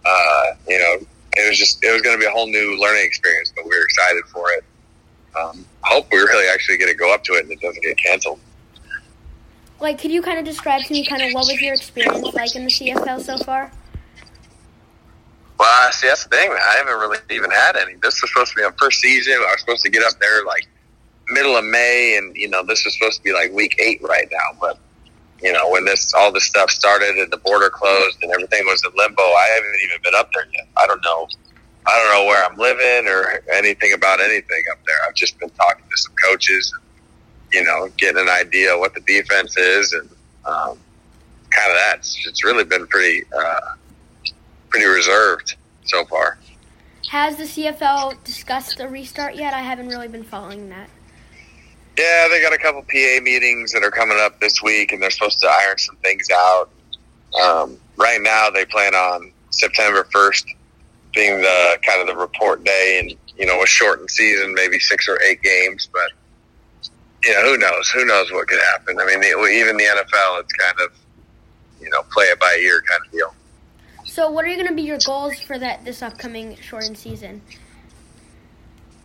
uh, 0.05 0.45
you 0.67 0.77
know, 0.77 1.07
it 1.37 1.49
was 1.49 1.57
just 1.57 1.83
it 1.83 1.91
was 1.93 2.01
going 2.01 2.15
to 2.15 2.19
be 2.19 2.25
a 2.25 2.31
whole 2.31 2.47
new 2.47 2.77
learning 2.79 3.05
experience, 3.05 3.51
but 3.55 3.63
we 3.63 3.71
were 3.71 3.83
excited 3.83 4.23
for 4.25 4.51
it 4.51 4.63
um, 5.37 5.65
hope 5.81 6.07
we 6.11 6.17
really 6.17 6.47
actually 6.47 6.77
get 6.77 6.87
to 6.87 6.95
go 6.95 7.13
up 7.13 7.23
to 7.25 7.33
it 7.33 7.43
and 7.43 7.51
it 7.51 7.61
doesn't 7.61 7.81
get 7.81 7.97
canceled. 7.97 8.39
Like, 9.79 9.99
could 9.99 10.11
you 10.11 10.21
kind 10.21 10.39
of 10.39 10.45
describe 10.45 10.83
to 10.83 10.93
me 10.93 11.05
kind 11.05 11.21
of 11.21 11.33
what 11.33 11.45
was 11.45 11.61
your 11.61 11.73
experience 11.73 12.33
like 12.33 12.55
in 12.55 12.63
the 12.63 12.71
CFL 12.71 13.21
so 13.21 13.37
far? 13.37 13.71
Well, 15.59 15.91
see, 15.91 16.07
that's 16.07 16.23
the 16.23 16.35
thing, 16.35 16.49
man. 16.49 16.59
I 16.59 16.77
haven't 16.77 16.99
really 16.99 17.17
even 17.29 17.51
had 17.51 17.75
any. 17.75 17.95
This 17.95 18.21
was 18.21 18.31
supposed 18.31 18.51
to 18.51 18.55
be 18.57 18.63
my 18.63 18.71
first 18.79 18.99
season. 18.99 19.33
I 19.33 19.51
was 19.51 19.59
supposed 19.59 19.83
to 19.83 19.89
get 19.89 20.03
up 20.03 20.19
there 20.19 20.43
like 20.45 20.67
middle 21.29 21.55
of 21.55 21.65
May, 21.65 22.17
and 22.17 22.35
you 22.35 22.49
know, 22.49 22.63
this 22.63 22.85
was 22.85 22.93
supposed 22.93 23.17
to 23.17 23.23
be 23.23 23.33
like 23.33 23.51
week 23.51 23.75
eight 23.79 24.01
right 24.01 24.27
now. 24.31 24.57
But 24.59 24.79
you 25.41 25.53
know, 25.53 25.69
when 25.69 25.85
this 25.85 26.13
all 26.13 26.31
this 26.31 26.45
stuff 26.45 26.69
started 26.69 27.15
and 27.17 27.31
the 27.31 27.37
border 27.37 27.69
closed 27.69 28.17
and 28.21 28.31
everything 28.31 28.65
was 28.65 28.83
in 28.83 28.91
limbo, 28.95 29.21
I 29.21 29.47
haven't 29.55 29.79
even 29.83 30.01
been 30.03 30.15
up 30.15 30.31
there 30.33 30.47
yet. 30.53 30.67
I 30.77 30.87
don't 30.87 31.03
know 31.03 31.27
I 31.87 31.97
don't 31.97 32.19
know 32.19 32.25
where 32.25 32.43
I'm 32.43 32.57
living 32.57 33.09
or 33.09 33.41
anything 33.53 33.93
about 33.93 34.19
anything 34.19 34.63
up 34.71 34.79
there. 34.85 34.97
I've 35.07 35.15
just 35.15 35.39
been 35.39 35.49
talking 35.51 35.85
to 35.89 35.97
some 35.97 36.13
coaches, 36.21 36.73
you 37.53 37.63
know, 37.63 37.87
getting 37.95 38.21
an 38.21 38.29
idea 38.29 38.73
of 38.73 38.79
what 38.79 38.93
the 38.93 38.99
defense 39.01 39.55
is, 39.55 39.93
and 39.93 40.09
um, 40.45 40.77
kind 41.49 41.71
of 41.71 41.77
that. 41.77 41.99
It's, 41.99 42.43
really 42.43 42.65
been 42.65 42.87
pretty, 42.87 43.23
uh, 43.33 43.75
pretty 44.69 44.85
reserved 44.85 45.55
so 45.85 46.03
far. 46.05 46.37
Has 47.09 47.37
the 47.37 47.43
CFL 47.43 48.21
discussed 48.25 48.77
the 48.77 48.89
restart 48.89 49.35
yet? 49.35 49.53
I 49.53 49.61
haven't 49.61 49.87
really 49.87 50.09
been 50.09 50.25
following 50.25 50.67
that. 50.69 50.89
Yeah, 51.97 52.27
they 52.29 52.41
got 52.41 52.53
a 52.53 52.57
couple 52.57 52.81
PA 52.83 53.23
meetings 53.23 53.71
that 53.71 53.83
are 53.83 53.91
coming 53.91 54.17
up 54.19 54.39
this 54.39 54.61
week, 54.61 54.91
and 54.91 55.01
they're 55.01 55.09
supposed 55.09 55.39
to 55.39 55.47
iron 55.47 55.77
some 55.77 55.95
things 55.97 56.27
out. 56.31 56.69
Um, 57.41 57.77
right 57.97 58.21
now, 58.21 58.49
they 58.49 58.65
plan 58.65 58.93
on 58.93 59.31
September 59.49 60.07
1st 60.13 60.45
being 61.13 61.41
the 61.41 61.79
kind 61.81 61.99
of 62.01 62.07
the 62.07 62.15
report 62.15 62.63
day 62.63 62.99
and 63.01 63.13
you 63.39 63.45
know 63.45 63.63
a 63.63 63.65
shortened 63.65 64.11
season, 64.11 64.53
maybe 64.53 64.79
six 64.79 65.07
or 65.07 65.19
eight 65.23 65.41
games, 65.41 65.89
but 65.91 66.11
you 67.23 67.33
know 67.33 67.41
who 67.41 67.57
knows? 67.57 67.89
Who 67.89 68.05
knows 68.05 68.31
what 68.31 68.47
could 68.47 68.59
happen? 68.71 68.99
I 68.99 69.05
mean, 69.05 69.19
the, 69.21 69.27
even 69.47 69.77
the 69.77 69.83
NFL, 69.83 70.41
it's 70.41 70.53
kind 70.53 70.75
of 70.81 70.91
you 71.81 71.89
know 71.89 72.03
play 72.11 72.25
it 72.25 72.39
by 72.39 72.57
ear 72.61 72.81
kind 72.87 73.01
of 73.03 73.11
deal. 73.11 73.33
So, 74.05 74.29
what 74.29 74.45
are 74.45 74.47
you 74.47 74.55
going 74.55 74.67
to 74.67 74.75
be 74.75 74.83
your 74.83 74.99
goals 75.05 75.39
for 75.41 75.57
that 75.59 75.83
this 75.83 76.01
upcoming 76.01 76.55
shortened 76.57 76.97
season? 76.97 77.41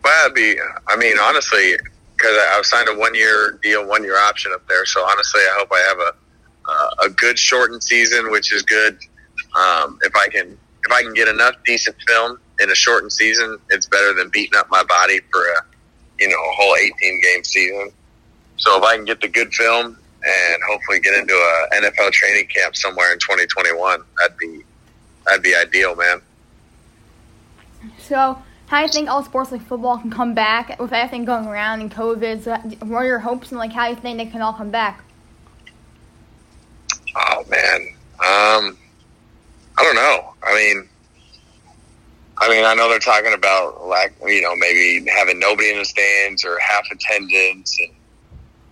Well, 0.03 0.25
it'd 0.25 0.35
be. 0.35 0.55
I 0.87 0.95
mean, 0.97 1.17
honestly, 1.19 1.77
because 2.23 2.37
I, 2.37 2.55
have 2.55 2.65
signed 2.65 2.87
a 2.87 2.97
one-year 2.97 3.59
deal, 3.61 3.85
one-year 3.85 4.17
option 4.17 4.53
up 4.53 4.65
there. 4.67 4.85
So 4.85 5.03
honestly, 5.03 5.41
I 5.41 5.55
hope 5.59 5.69
I 5.71 5.79
have 5.89 5.99
a 5.99 6.13
uh, 6.65 7.07
a 7.07 7.09
good 7.09 7.37
shortened 7.37 7.83
season, 7.83 8.31
which 8.31 8.53
is 8.53 8.61
good. 8.61 8.97
Um, 9.53 9.99
if 10.01 10.15
I 10.15 10.29
can 10.29 10.57
if 10.85 10.91
I 10.91 11.01
can 11.01 11.13
get 11.13 11.27
enough 11.27 11.55
decent 11.65 11.97
film 12.07 12.39
in 12.61 12.71
a 12.71 12.75
shortened 12.75 13.11
season, 13.11 13.59
it's 13.69 13.85
better 13.85 14.13
than 14.13 14.29
beating 14.29 14.57
up 14.57 14.69
my 14.69 14.81
body 14.83 15.19
for 15.29 15.41
a 15.41 15.65
you 16.19 16.29
know 16.29 16.35
a 16.35 16.53
whole 16.55 16.75
18 16.75 17.21
game 17.21 17.43
season. 17.43 17.91
So 18.55 18.77
if 18.77 18.83
I 18.83 18.95
can 18.95 19.03
get 19.03 19.19
the 19.19 19.27
good 19.27 19.53
film 19.53 19.87
and 19.87 20.63
hopefully 20.69 21.01
get 21.01 21.15
into 21.15 21.33
a 21.33 21.75
NFL 21.75 22.11
training 22.11 22.47
camp 22.47 22.77
somewhere 22.77 23.11
in 23.11 23.19
2021, 23.19 24.01
that'd 24.17 24.37
be 24.37 24.61
that'd 25.25 25.43
be 25.43 25.53
ideal, 25.53 25.97
man. 25.97 26.21
So, 27.99 28.41
how 28.73 28.81
you 28.81 28.87
think 28.87 29.07
all 29.07 29.23
sports 29.23 29.51
like 29.51 29.61
football 29.61 29.99
can 29.99 30.09
come 30.09 30.33
back 30.33 30.79
with 30.79 30.91
everything 30.91 31.25
going 31.25 31.45
around 31.45 31.81
and 31.81 31.91
COVID? 31.91 32.41
So 32.41 32.57
what 32.87 33.03
are 33.03 33.05
your 33.05 33.19
hopes 33.19 33.51
and 33.51 33.59
like 33.59 33.71
how 33.71 33.87
you 33.87 33.95
think 33.95 34.17
they 34.17 34.25
can 34.25 34.41
all 34.41 34.53
come 34.53 34.71
back? 34.71 35.03
Oh 37.15 37.45
man, 37.47 37.81
um, 38.13 38.75
I 39.77 39.83
don't 39.83 39.93
know. 39.93 40.33
I 40.41 40.55
mean, 40.55 40.89
I 42.39 42.49
mean, 42.49 42.65
I 42.65 42.73
know 42.73 42.89
they're 42.89 42.97
talking 42.97 43.33
about 43.33 43.85
like 43.85 44.15
you 44.25 44.41
know 44.41 44.55
maybe 44.55 45.07
having 45.07 45.37
nobody 45.37 45.69
in 45.69 45.77
the 45.77 45.85
stands 45.85 46.43
or 46.43 46.57
half 46.57 46.89
attendance, 46.91 47.77
and 47.79 47.91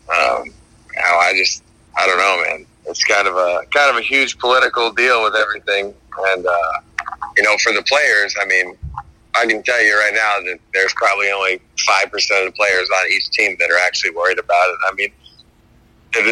um, 0.09 0.45
you 0.45 0.99
know, 0.99 1.17
I 1.19 1.33
just 1.35 1.63
I 1.95 2.07
don't 2.07 2.17
know, 2.17 2.43
man. 2.49 2.65
It's 2.87 3.03
kind 3.03 3.27
of 3.27 3.35
a 3.35 3.67
kind 3.71 3.91
of 3.91 3.97
a 3.97 4.01
huge 4.01 4.39
political 4.39 4.91
deal 4.91 5.21
with 5.21 5.35
everything, 5.35 5.93
and 6.29 6.47
uh, 6.47 6.71
you 7.37 7.43
know, 7.43 7.55
for 7.57 7.71
the 7.71 7.83
players, 7.83 8.35
I 8.41 8.45
mean, 8.45 8.75
I 9.33 9.45
can 9.45 9.63
tell 9.63 9.81
you 9.81 9.97
right 9.97 10.13
now 10.13 10.39
that 10.51 10.59
there's 10.73 10.93
probably 10.93 11.31
only 11.31 11.61
five 11.85 12.11
percent 12.11 12.47
of 12.47 12.53
the 12.53 12.57
players 12.57 12.89
on 12.89 13.07
each 13.11 13.29
team 13.29 13.55
that 13.59 13.71
are 13.71 13.79
actually 13.79 14.11
worried 14.11 14.39
about 14.39 14.69
it. 14.69 14.77
I 14.87 14.93
mean, 14.95 15.11
if, 16.13 16.25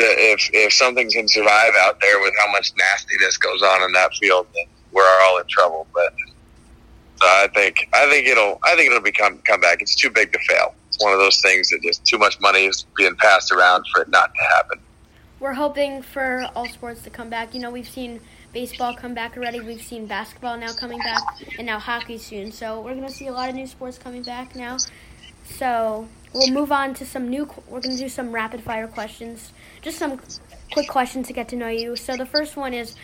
if 0.44 0.50
if 0.53 0.74
something 0.74 1.10
can 1.10 1.27
survive 1.27 1.74
out 1.79 2.00
there 2.01 2.20
with 2.22 2.34
how 2.39 2.51
much 2.51 2.74
nastiness 2.77 3.38
goes 3.38 3.62
on 3.63 3.84
in 3.84 3.91
that 3.94 4.13
field, 4.15 4.48
then 4.53 4.65
we're 4.91 5.08
all 5.24 5.38
in 5.39 5.48
trouble. 5.48 5.88
But 5.94 6.13
so 7.22 7.27
I 7.27 7.48
think 7.53 7.88
I 7.94 8.10
think 8.10 8.27
it'll 8.27 8.60
I 8.63 8.75
think 8.75 8.88
it'll 8.91 9.01
become 9.01 9.39
come 9.39 9.62
back. 9.62 9.82
It's 9.82 9.96
too 9.96 10.10
big 10.10 10.34
to 10.34 10.39
fail. 10.39 10.75
It's 10.88 11.01
one 11.03 11.13
of 11.13 11.20
those 11.20 11.41
things 11.41 11.70
that 11.70 11.82
just 11.82 12.03
too 12.06 12.18
much 12.18 12.39
money 12.41 12.65
is 12.65 12.86
being 12.98 13.15
passed 13.15 13.51
around 13.51 13.86
for 13.94 14.01
it 14.01 14.10
not 14.10 14.34
to 14.36 14.41
happen. 14.56 14.79
we're 15.39 15.53
hoping 15.53 16.01
for 16.01 16.50
all 16.56 16.68
sports 16.68 17.01
to 17.03 17.10
come 17.10 17.29
back. 17.29 17.53
You 17.53 17.62
know, 17.62 17.72
we've 17.72 17.88
seen 17.88 18.20
baseball 18.53 18.94
come 18.96 19.13
back 19.13 19.38
already. 19.38 19.60
We've 19.60 19.82
seen 19.82 20.06
basketball 20.06 20.58
now 20.58 20.74
coming 20.74 21.00
back, 21.00 21.22
and 21.58 21.65
now 21.65 21.79
hockey 21.79 22.18
soon. 22.18 22.51
So 22.51 22.82
we're 22.82 22.96
gonna 22.96 23.10
see 23.10 23.27
a 23.27 23.32
lot 23.32 23.50
of 23.50 23.56
new 23.56 23.68
sports 23.68 23.98
coming 23.98 24.24
back 24.24 24.56
now. 24.56 24.77
So 25.46 26.08
we'll 26.34 26.51
move 26.51 26.72
on 26.72 26.94
to 26.96 27.06
some 27.06 27.29
new. 27.29 27.50
We're 27.68 27.82
gonna 27.82 27.98
do 27.98 28.10
some 28.10 28.32
rapid 28.32 28.62
fire 28.62 28.88
questions. 28.88 29.51
Just 29.82 29.98
some 29.98 30.20
quick 30.72 30.88
questions 30.88 31.27
to 31.27 31.34
get 31.34 31.50
to 31.50 31.56
know 31.56 31.68
you. 31.68 31.96
So 31.96 32.15
the 32.15 32.25
first 32.25 32.56
one 32.56 32.74
is, 32.74 32.96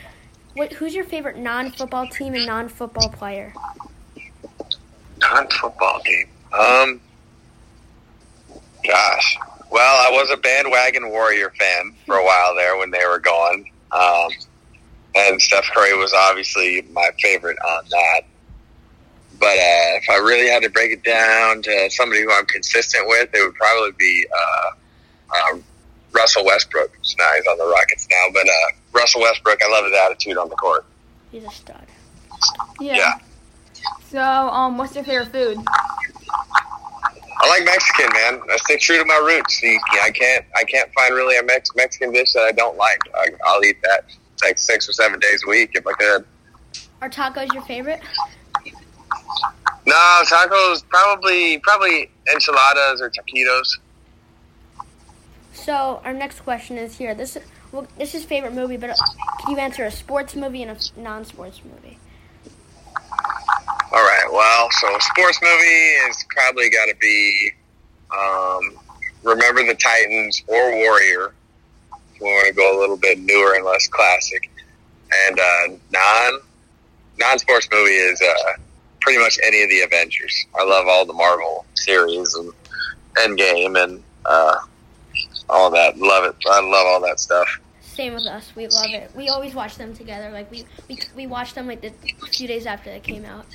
what, 0.54 0.74
who's 0.74 0.94
your 0.94 1.06
favorite 1.06 1.38
non-football 1.38 2.08
team 2.08 2.34
and 2.36 2.46
non-football 2.46 3.10
player? 3.10 3.54
Non-football 5.20 6.00
team. 6.02 6.28
Um, 6.54 7.02
gosh. 8.86 9.38
Well, 9.72 10.08
I 10.08 10.12
was 10.12 10.30
a 10.32 10.38
bandwagon 10.38 11.10
Warrior 11.10 11.52
fan 11.58 11.94
for 12.06 12.16
a 12.16 12.24
while 12.24 12.56
there 12.56 12.78
when 12.78 12.92
they 12.92 13.06
were 13.06 13.20
gone. 13.20 13.66
Um, 13.92 14.30
and 15.16 15.42
Steph 15.42 15.66
Curry 15.74 15.98
was 15.98 16.14
obviously 16.14 16.82
my 16.92 17.10
favorite 17.22 17.58
on 17.60 17.86
that. 17.90 18.22
But 19.40 19.58
uh, 19.58 20.00
if 20.00 20.10
I 20.10 20.18
really 20.18 20.50
had 20.50 20.64
to 20.64 20.70
break 20.70 20.92
it 20.92 21.04
down 21.04 21.62
to 21.64 21.90
somebody 21.92 22.22
who 22.24 22.32
I'm 22.32 22.46
consistent 22.46 23.08
with, 23.08 23.30
it 23.34 23.46
would 23.46 23.56
probably 23.56 23.92
be 23.98 24.26
uh, 24.34 24.72
uh, 25.36 25.58
Russell 26.14 26.46
Westbrook. 26.46 26.92
Now 27.18 27.30
he's 27.36 27.46
on 27.48 27.58
the 27.58 27.66
Rockets 27.66 28.08
now, 28.10 28.28
but 28.34 28.48
uh, 28.48 28.76
Russell 28.94 29.22
Westbrook, 29.22 29.60
I 29.62 29.70
love 29.72 29.86
his 29.86 29.94
attitude 29.94 30.38
on 30.38 30.50
the 30.50 30.56
court. 30.56 30.86
He's 31.32 31.44
a 31.44 31.52
stud. 31.52 31.86
Yeah. 32.80 32.96
Yeah. 32.96 33.14
So, 34.10 34.22
um, 34.22 34.78
what's 34.78 34.96
your 34.96 35.04
favorite 35.04 35.32
food? 35.32 35.58
I 37.38 37.50
like 37.50 37.66
Mexican, 37.66 38.10
man. 38.14 38.42
I 38.50 38.58
stick 38.58 38.80
true 38.80 38.98
to 38.98 39.06
my 39.06 39.18
roots. 39.18 39.62
I 40.02 40.12
can't, 40.12 40.46
I 40.56 40.64
can't 40.64 40.92
find 40.94 41.14
really 41.14 41.38
a 41.38 41.44
Mex- 41.44 41.76
Mexican 41.76 42.14
dish 42.14 42.32
that 42.34 42.44
I 42.44 42.52
don't 42.54 42.78
like. 42.78 43.00
I, 43.14 43.28
I'll 43.46 43.64
eat 43.64 43.78
that 43.84 44.06
like 44.44 44.58
six 44.58 44.88
or 44.89 44.94
seven 44.94 45.20
days 45.20 45.44
a 45.46 45.50
week 45.50 45.72
if 45.74 45.86
I 45.86 45.92
could. 45.94 46.25
Are 47.01 47.10
tacos 47.10 47.54
your 47.54 47.63
favorite? 47.63 48.01
No, 49.86 50.22
tacos 50.25 50.84
probably, 50.89 51.60
probably 51.60 52.10
enchiladas 52.34 53.01
or 53.01 53.10
taquitos. 53.10 53.77
So 55.54 56.01
our 56.04 56.13
next 56.13 56.42
question 56.42 56.77
is 56.77 56.98
here. 56.98 57.15
This 57.15 57.38
well, 57.72 57.88
this 57.98 58.15
is 58.15 58.24
favorite 58.24 58.54
movie, 58.54 58.77
but 58.77 58.92
uh, 58.92 58.96
can 59.42 59.51
you 59.51 59.58
answer 59.58 59.84
a 59.84 59.92
sports 59.92 60.36
movie 60.36 60.63
and 60.63 60.72
a 60.72 61.00
non-sports 61.00 61.62
movie? 61.65 61.98
All 63.92 64.04
right. 64.04 64.25
Well, 64.32 64.70
so 64.80 64.98
sports 65.00 65.39
movie 65.42 66.10
is 66.10 66.25
probably 66.30 66.70
got 66.70 66.86
to 66.86 66.96
be 67.01 67.51
um, 68.12 68.80
Remember 69.24 69.65
the 69.65 69.75
Titans 69.75 70.44
or 70.48 70.72
Warrior. 70.75 71.34
We 72.20 72.28
want 72.28 72.48
to 72.48 72.54
go 72.54 72.78
a 72.78 72.80
little 72.80 72.98
bit 72.98 73.20
newer 73.20 73.56
and 73.56 73.66
less 73.66 73.88
classic. 73.88 74.50
And 75.28 75.40
uh, 75.40 75.78
non 75.92 76.40
non 77.18 77.40
sports 77.40 77.68
movie 77.72 77.92
is 77.92 78.22
uh, 78.22 78.54
pretty 79.02 79.20
much 79.20 79.40
any 79.44 79.64
of 79.64 79.70
the 79.70 79.82
Avengers. 79.82 80.46
I 80.60 80.64
love 80.64 80.88
all 80.88 81.06
the 81.06 81.14
Marvel 81.14 81.66
series 81.76 82.34
and 82.36 82.52
Endgame 83.16 83.82
and 83.82 84.04
uh, 84.26 84.56
all 85.50 85.70
that. 85.72 85.98
Love 85.98 86.26
it. 86.26 86.36
I 86.50 86.60
love 86.62 86.88
all 86.88 87.02
that 87.02 87.20
stuff. 87.20 87.48
Same 87.82 88.14
with 88.14 88.26
us. 88.26 88.54
We 88.56 88.68
love 88.68 88.90
it. 88.90 89.12
We 89.16 89.30
always 89.30 89.54
watch 89.54 89.78
them 89.78 89.94
together. 89.94 90.30
Like 90.32 90.52
we 90.52 90.66
we, 90.90 91.00
we 91.16 91.28
watched 91.28 91.56
them 91.56 91.68
like 91.68 91.82
the 91.82 91.94
a 92.24 92.28
few 92.28 92.48
days 92.48 92.66
after 92.66 92.90
they 92.90 93.00
came 93.00 93.26
out. 93.26 93.46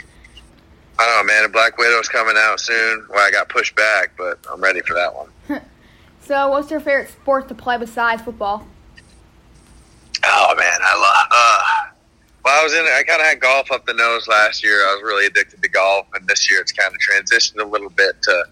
I 0.99 1.07
don't 1.07 1.27
know, 1.27 1.33
man. 1.33 1.51
Black 1.51 1.79
Widow's 1.79 2.09
coming 2.09 2.37
out 2.37 2.61
soon. 2.61 3.07
Well, 3.09 3.27
I 3.27 3.31
got 3.31 3.49
pushed 3.49 3.75
back, 3.75 4.13
but 4.19 4.39
I'm 4.51 4.61
ready 4.61 4.81
for 4.81 4.95
that 4.95 5.15
one. 5.15 5.31
So, 6.23 6.49
what's 6.49 6.71
your 6.71 6.81
favorite 6.81 7.11
sport 7.11 7.49
to 7.49 7.55
play 7.55 7.77
besides 7.79 8.23
football? 8.23 8.67
Oh 10.25 10.55
man, 10.57 10.79
I 10.83 10.95
love. 10.95 11.27
Uh, 11.31 11.91
well, 12.45 12.61
I 12.61 12.65
was 12.65 12.73
in. 12.73 12.85
I 12.85 13.03
kind 13.07 13.21
of 13.21 13.27
had 13.27 13.41
golf 13.41 13.71
up 13.73 13.87
the 13.87 13.95
nose 13.95 14.29
last 14.29 14.63
year. 14.63 14.87
I 14.87 14.95
was 14.95 15.03
really 15.03 15.27
addicted 15.27 15.63
to 15.63 15.69
golf, 15.69 16.07
and 16.15 16.27
this 16.29 16.51
year 16.51 16.61
it's 16.61 16.73
kind 16.73 16.93
of 16.93 17.01
transitioned 17.01 17.61
a 17.61 17.65
little 17.65 17.91
bit 17.91 18.21
to 18.23 18.45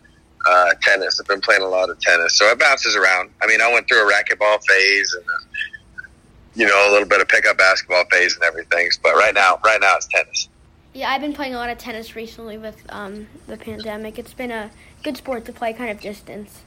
uh, 0.46 0.74
tennis. 0.82 1.20
I've 1.20 1.26
been 1.26 1.40
playing 1.40 1.62
a 1.62 1.68
lot 1.68 1.90
of 1.90 2.00
tennis, 2.00 2.36
so 2.36 2.46
it 2.46 2.58
bounces 2.58 2.96
around. 2.96 3.30
I 3.42 3.46
mean, 3.46 3.60
I 3.60 3.72
went 3.72 3.88
through 3.88 4.08
a 4.08 4.12
racquetball 4.12 4.62
phase 4.66 5.14
and 5.14 5.24
uh, 5.24 6.08
you 6.54 6.66
know 6.66 6.90
a 6.90 6.92
little 6.92 7.08
bit 7.08 7.20
of 7.20 7.28
pickup 7.28 7.58
basketball 7.58 8.04
phase 8.10 8.34
and 8.34 8.44
everything. 8.44 8.88
But 9.02 9.14
right 9.14 9.34
now, 9.34 9.60
right 9.64 9.80
now 9.80 9.96
it's 9.96 10.06
tennis. 10.08 10.48
Yeah, 10.94 11.10
I've 11.10 11.20
been 11.20 11.34
playing 11.34 11.54
a 11.54 11.58
lot 11.58 11.70
of 11.70 11.78
tennis 11.78 12.16
recently 12.16 12.58
with 12.58 12.82
um, 12.88 13.28
the 13.46 13.56
pandemic. 13.56 14.18
It's 14.18 14.34
been 14.34 14.50
a 14.50 14.70
good 15.02 15.16
sport 15.16 15.44
to 15.44 15.52
play, 15.52 15.72
kind 15.72 15.90
of 15.90 16.00
distance. 16.00 16.62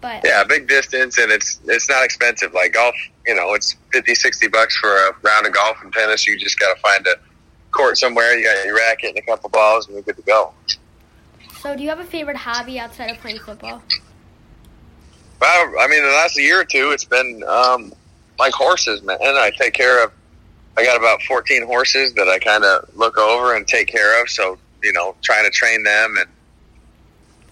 But 0.00 0.22
Yeah, 0.24 0.44
big 0.44 0.68
distance, 0.68 1.18
and 1.18 1.30
it's 1.32 1.60
it's 1.66 1.88
not 1.88 2.04
expensive. 2.04 2.52
Like 2.52 2.72
golf, 2.72 2.94
you 3.26 3.34
know, 3.34 3.54
it's 3.54 3.76
50, 3.92 4.14
60 4.14 4.48
bucks 4.48 4.76
for 4.76 4.90
a 4.90 5.12
round 5.22 5.46
of 5.46 5.52
golf 5.52 5.78
and 5.82 5.92
tennis. 5.92 6.26
You 6.26 6.38
just 6.38 6.58
got 6.58 6.74
to 6.74 6.80
find 6.80 7.06
a 7.06 7.16
court 7.72 7.98
somewhere. 7.98 8.36
You 8.36 8.44
got 8.44 8.64
your 8.64 8.76
racket 8.76 9.10
and 9.10 9.18
a 9.18 9.22
couple 9.22 9.50
balls, 9.50 9.86
and 9.86 9.94
you're 9.94 10.02
good 10.02 10.16
to 10.16 10.22
go. 10.22 10.52
so, 11.60 11.76
do 11.76 11.82
you 11.82 11.88
have 11.88 12.00
a 12.00 12.04
favorite 12.04 12.36
hobby 12.36 12.78
outside 12.78 13.10
of 13.10 13.18
playing 13.18 13.40
football? 13.40 13.82
Well, 15.40 15.72
I 15.80 15.86
mean, 15.88 16.02
the 16.02 16.10
last 16.10 16.36
year 16.36 16.60
or 16.60 16.64
two, 16.64 16.90
it's 16.90 17.04
been 17.04 17.42
um, 17.48 17.92
like 18.38 18.52
horses, 18.52 19.02
man. 19.02 19.18
And 19.20 19.36
I 19.36 19.50
take 19.50 19.74
care 19.74 20.04
of. 20.04 20.12
I 20.76 20.84
got 20.84 20.96
about 20.96 21.20
fourteen 21.22 21.66
horses 21.66 22.14
that 22.14 22.28
I 22.28 22.38
kind 22.38 22.64
of 22.64 22.88
look 22.94 23.18
over 23.18 23.56
and 23.56 23.66
take 23.66 23.88
care 23.88 24.22
of. 24.22 24.30
So 24.30 24.58
you 24.82 24.92
know, 24.92 25.16
trying 25.22 25.44
to 25.44 25.50
train 25.50 25.82
them 25.82 26.16
and 26.18 26.28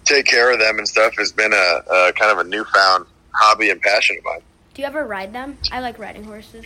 take 0.07 0.25
care 0.25 0.51
of 0.51 0.59
them 0.59 0.77
and 0.77 0.87
stuff 0.87 1.15
has 1.17 1.31
been 1.31 1.53
a, 1.53 1.81
a 1.91 2.13
kind 2.13 2.31
of 2.31 2.39
a 2.39 2.49
newfound 2.49 3.05
hobby 3.33 3.69
and 3.69 3.81
passion 3.81 4.17
of 4.17 4.23
mine. 4.23 4.39
Do 4.73 4.81
you 4.81 4.87
ever 4.87 5.05
ride 5.05 5.33
them? 5.33 5.57
I 5.71 5.81
like 5.81 5.99
riding 5.99 6.23
horses. 6.23 6.65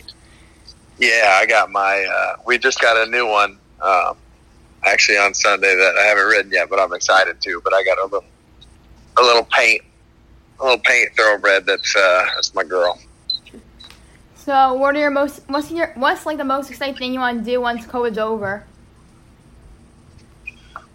Yeah, 0.98 1.38
I 1.40 1.46
got 1.46 1.70
my. 1.70 2.04
Uh, 2.04 2.36
we 2.46 2.58
just 2.58 2.80
got 2.80 2.96
a 2.96 3.10
new 3.10 3.26
one, 3.26 3.58
um, 3.80 4.16
actually 4.84 5.18
on 5.18 5.34
Sunday 5.34 5.74
that 5.74 5.96
I 5.98 6.04
haven't 6.04 6.26
ridden 6.26 6.52
yet, 6.52 6.68
but 6.68 6.78
I'm 6.78 6.92
excited 6.92 7.40
to. 7.40 7.60
But 7.64 7.72
I 7.72 7.82
got 7.82 7.98
a 7.98 8.04
little, 8.04 8.24
a 9.16 9.22
little 9.22 9.44
paint, 9.44 9.82
a 10.60 10.64
little 10.64 10.78
paint 10.78 11.10
thoroughbred. 11.16 11.66
That's 11.66 11.96
uh, 11.96 12.26
that's 12.34 12.54
my 12.54 12.64
girl. 12.64 12.98
So, 14.36 14.74
what 14.74 14.94
are 14.94 14.98
your 14.98 15.10
most 15.10 15.40
what's 15.48 15.70
your 15.70 15.92
what's 15.94 16.26
like 16.26 16.36
the 16.36 16.44
most 16.44 16.70
exciting 16.70 16.96
thing 16.96 17.14
you 17.14 17.20
want 17.20 17.44
to 17.44 17.50
do 17.50 17.60
once 17.60 17.86
COVID's 17.86 18.18
over? 18.18 18.66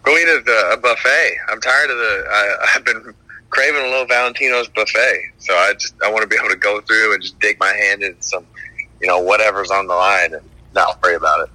To 0.08 0.42
the 0.46 0.70
a 0.72 0.78
buffet. 0.78 1.38
I'm 1.50 1.60
tired 1.60 1.92
of 1.92 1.98
the. 1.98 2.26
I, 2.30 2.56
I've 2.74 2.86
been 2.86 3.14
craving 3.50 3.82
a 3.82 3.90
little 3.90 4.06
Valentino's 4.06 4.70
buffet, 4.70 5.32
so 5.38 5.54
I 5.54 5.74
just 5.74 5.96
I 6.02 6.10
want 6.10 6.22
to 6.22 6.28
be 6.28 6.38
able 6.38 6.50
to 6.50 6.56
go 6.56 6.80
through 6.80 7.14
and 7.14 7.22
just 7.22 7.38
dig 7.42 7.60
my 7.60 7.74
hand 7.74 8.04
in 8.04 8.16
some, 8.22 8.46
you 9.02 9.08
know, 9.08 9.20
whatever's 9.20 9.70
on 9.70 9.86
the 9.88 9.94
line 9.94 10.34
and 10.34 10.50
not 10.74 11.02
worry 11.04 11.16
about 11.16 11.42
it. 11.42 11.50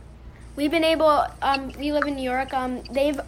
We've 0.54 0.71
been 0.71 0.85
able. 0.85 1.26
Um, 1.40 1.73
we 1.78 1.92
live 1.92 2.04
in 2.04 2.16
New 2.16 2.23
York. 2.23 2.52
Um, 2.52 2.82
they've 2.90 3.18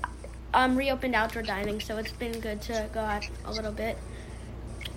um, 0.53 0.77
reopened 0.77 1.15
outdoor 1.15 1.43
dining, 1.43 1.81
so 1.81 1.97
it's 1.97 2.13
been 2.13 2.39
good 2.41 2.61
to 2.63 2.89
go 2.93 3.01
out 3.01 3.27
a 3.47 3.53
little 3.53 3.73
bit. 3.73 3.97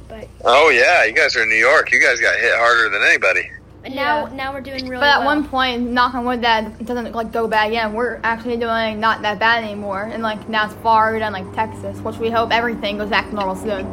But 0.09 0.27
Oh 0.43 0.69
yeah, 0.69 1.05
you 1.05 1.13
guys 1.13 1.37
are 1.37 1.43
in 1.43 1.49
New 1.49 1.55
York. 1.55 1.91
You 1.93 2.01
guys 2.01 2.19
got 2.19 2.37
hit 2.37 2.53
harder 2.53 2.89
than 2.89 3.01
anybody. 3.01 3.49
And 3.87 3.95
now 3.95 4.27
Yeah. 4.27 4.35
now 4.35 4.53
we're 4.53 4.61
doing 4.61 4.87
really 4.87 4.99
But 5.01 5.09
at 5.09 5.17
well. 5.19 5.25
one 5.27 5.47
point, 5.47 5.89
knock 5.89 6.13
on 6.13 6.25
wood, 6.25 6.41
that 6.43 6.85
doesn't 6.85 7.13
like 7.15 7.31
go 7.31 7.47
bad 7.47 7.69
again. 7.69 7.93
We're 7.93 8.19
actually 8.23 8.57
doing 8.57 8.99
not 8.99 9.21
that 9.23 9.39
bad 9.39 9.63
anymore, 9.63 10.09
and 10.13 10.21
like 10.21 10.47
now 10.47 10.65
it's 10.65 10.73
Florida 10.75 11.25
and 11.25 11.33
like 11.33 11.51
Texas, 11.55 11.99
which 12.01 12.17
we 12.17 12.29
hope 12.29 12.51
everything 12.51 12.97
goes 12.99 13.09
back 13.09 13.29
to 13.29 13.35
normal 13.35 13.55
soon. 13.55 13.85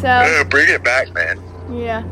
So 0.00 0.08
Uh, 0.08 0.44
bring 0.44 0.68
it 0.68 0.82
back, 0.82 1.12
man. 1.14 1.38
yeah. 1.70 2.02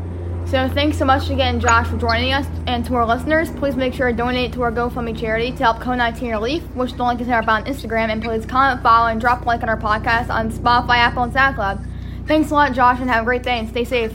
So 0.45 0.67
thanks 0.67 0.97
so 0.97 1.05
much 1.05 1.29
again, 1.29 1.59
Josh, 1.61 1.87
for 1.87 1.97
joining 1.97 2.33
us, 2.33 2.45
and 2.67 2.83
to 2.85 2.95
our 2.95 3.05
listeners, 3.05 3.49
please 3.51 3.75
make 3.77 3.93
sure 3.93 4.09
to 4.09 4.13
donate 4.13 4.51
to 4.53 4.63
our 4.63 4.71
GoFundMe 4.71 5.17
charity 5.17 5.51
to 5.51 5.63
help 5.63 5.77
COVID-19 5.79 6.29
relief, 6.31 6.63
which 6.73 6.93
the 6.93 7.03
link 7.05 7.21
is 7.21 7.29
up 7.29 7.47
on 7.47 7.63
Instagram, 7.65 8.09
and 8.11 8.21
please 8.21 8.45
comment, 8.45 8.81
follow, 8.83 9.07
and 9.07 9.21
drop 9.21 9.43
a 9.43 9.45
like 9.45 9.63
on 9.63 9.69
our 9.69 9.77
podcast 9.77 10.29
on 10.29 10.51
Spotify, 10.51 10.97
Apple, 10.97 11.23
and 11.23 11.33
SoundCloud. 11.33 11.85
Thanks 12.27 12.51
a 12.51 12.53
lot, 12.53 12.73
Josh, 12.73 12.99
and 12.99 13.09
have 13.09 13.21
a 13.21 13.25
great 13.25 13.43
day 13.43 13.59
and 13.59 13.69
stay 13.69 13.85
safe. 13.85 14.11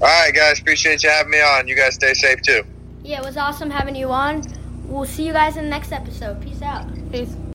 All 0.00 0.08
right, 0.08 0.34
guys. 0.34 0.60
Appreciate 0.60 1.02
you 1.02 1.10
having 1.10 1.30
me 1.30 1.40
on. 1.40 1.68
You 1.68 1.76
guys 1.76 1.94
stay 1.94 2.14
safe 2.14 2.42
too. 2.42 2.62
yeah, 3.02 3.20
it 3.20 3.24
was 3.24 3.36
awesome 3.36 3.70
having 3.70 3.94
you 3.94 4.10
on. 4.10 4.42
We'll 4.86 5.04
see 5.04 5.26
you 5.26 5.32
guys 5.32 5.56
in 5.56 5.64
the 5.64 5.70
next 5.70 5.92
episode. 5.92 6.40
Peace 6.42 6.62
out. 6.62 6.86
Peace. 7.12 7.36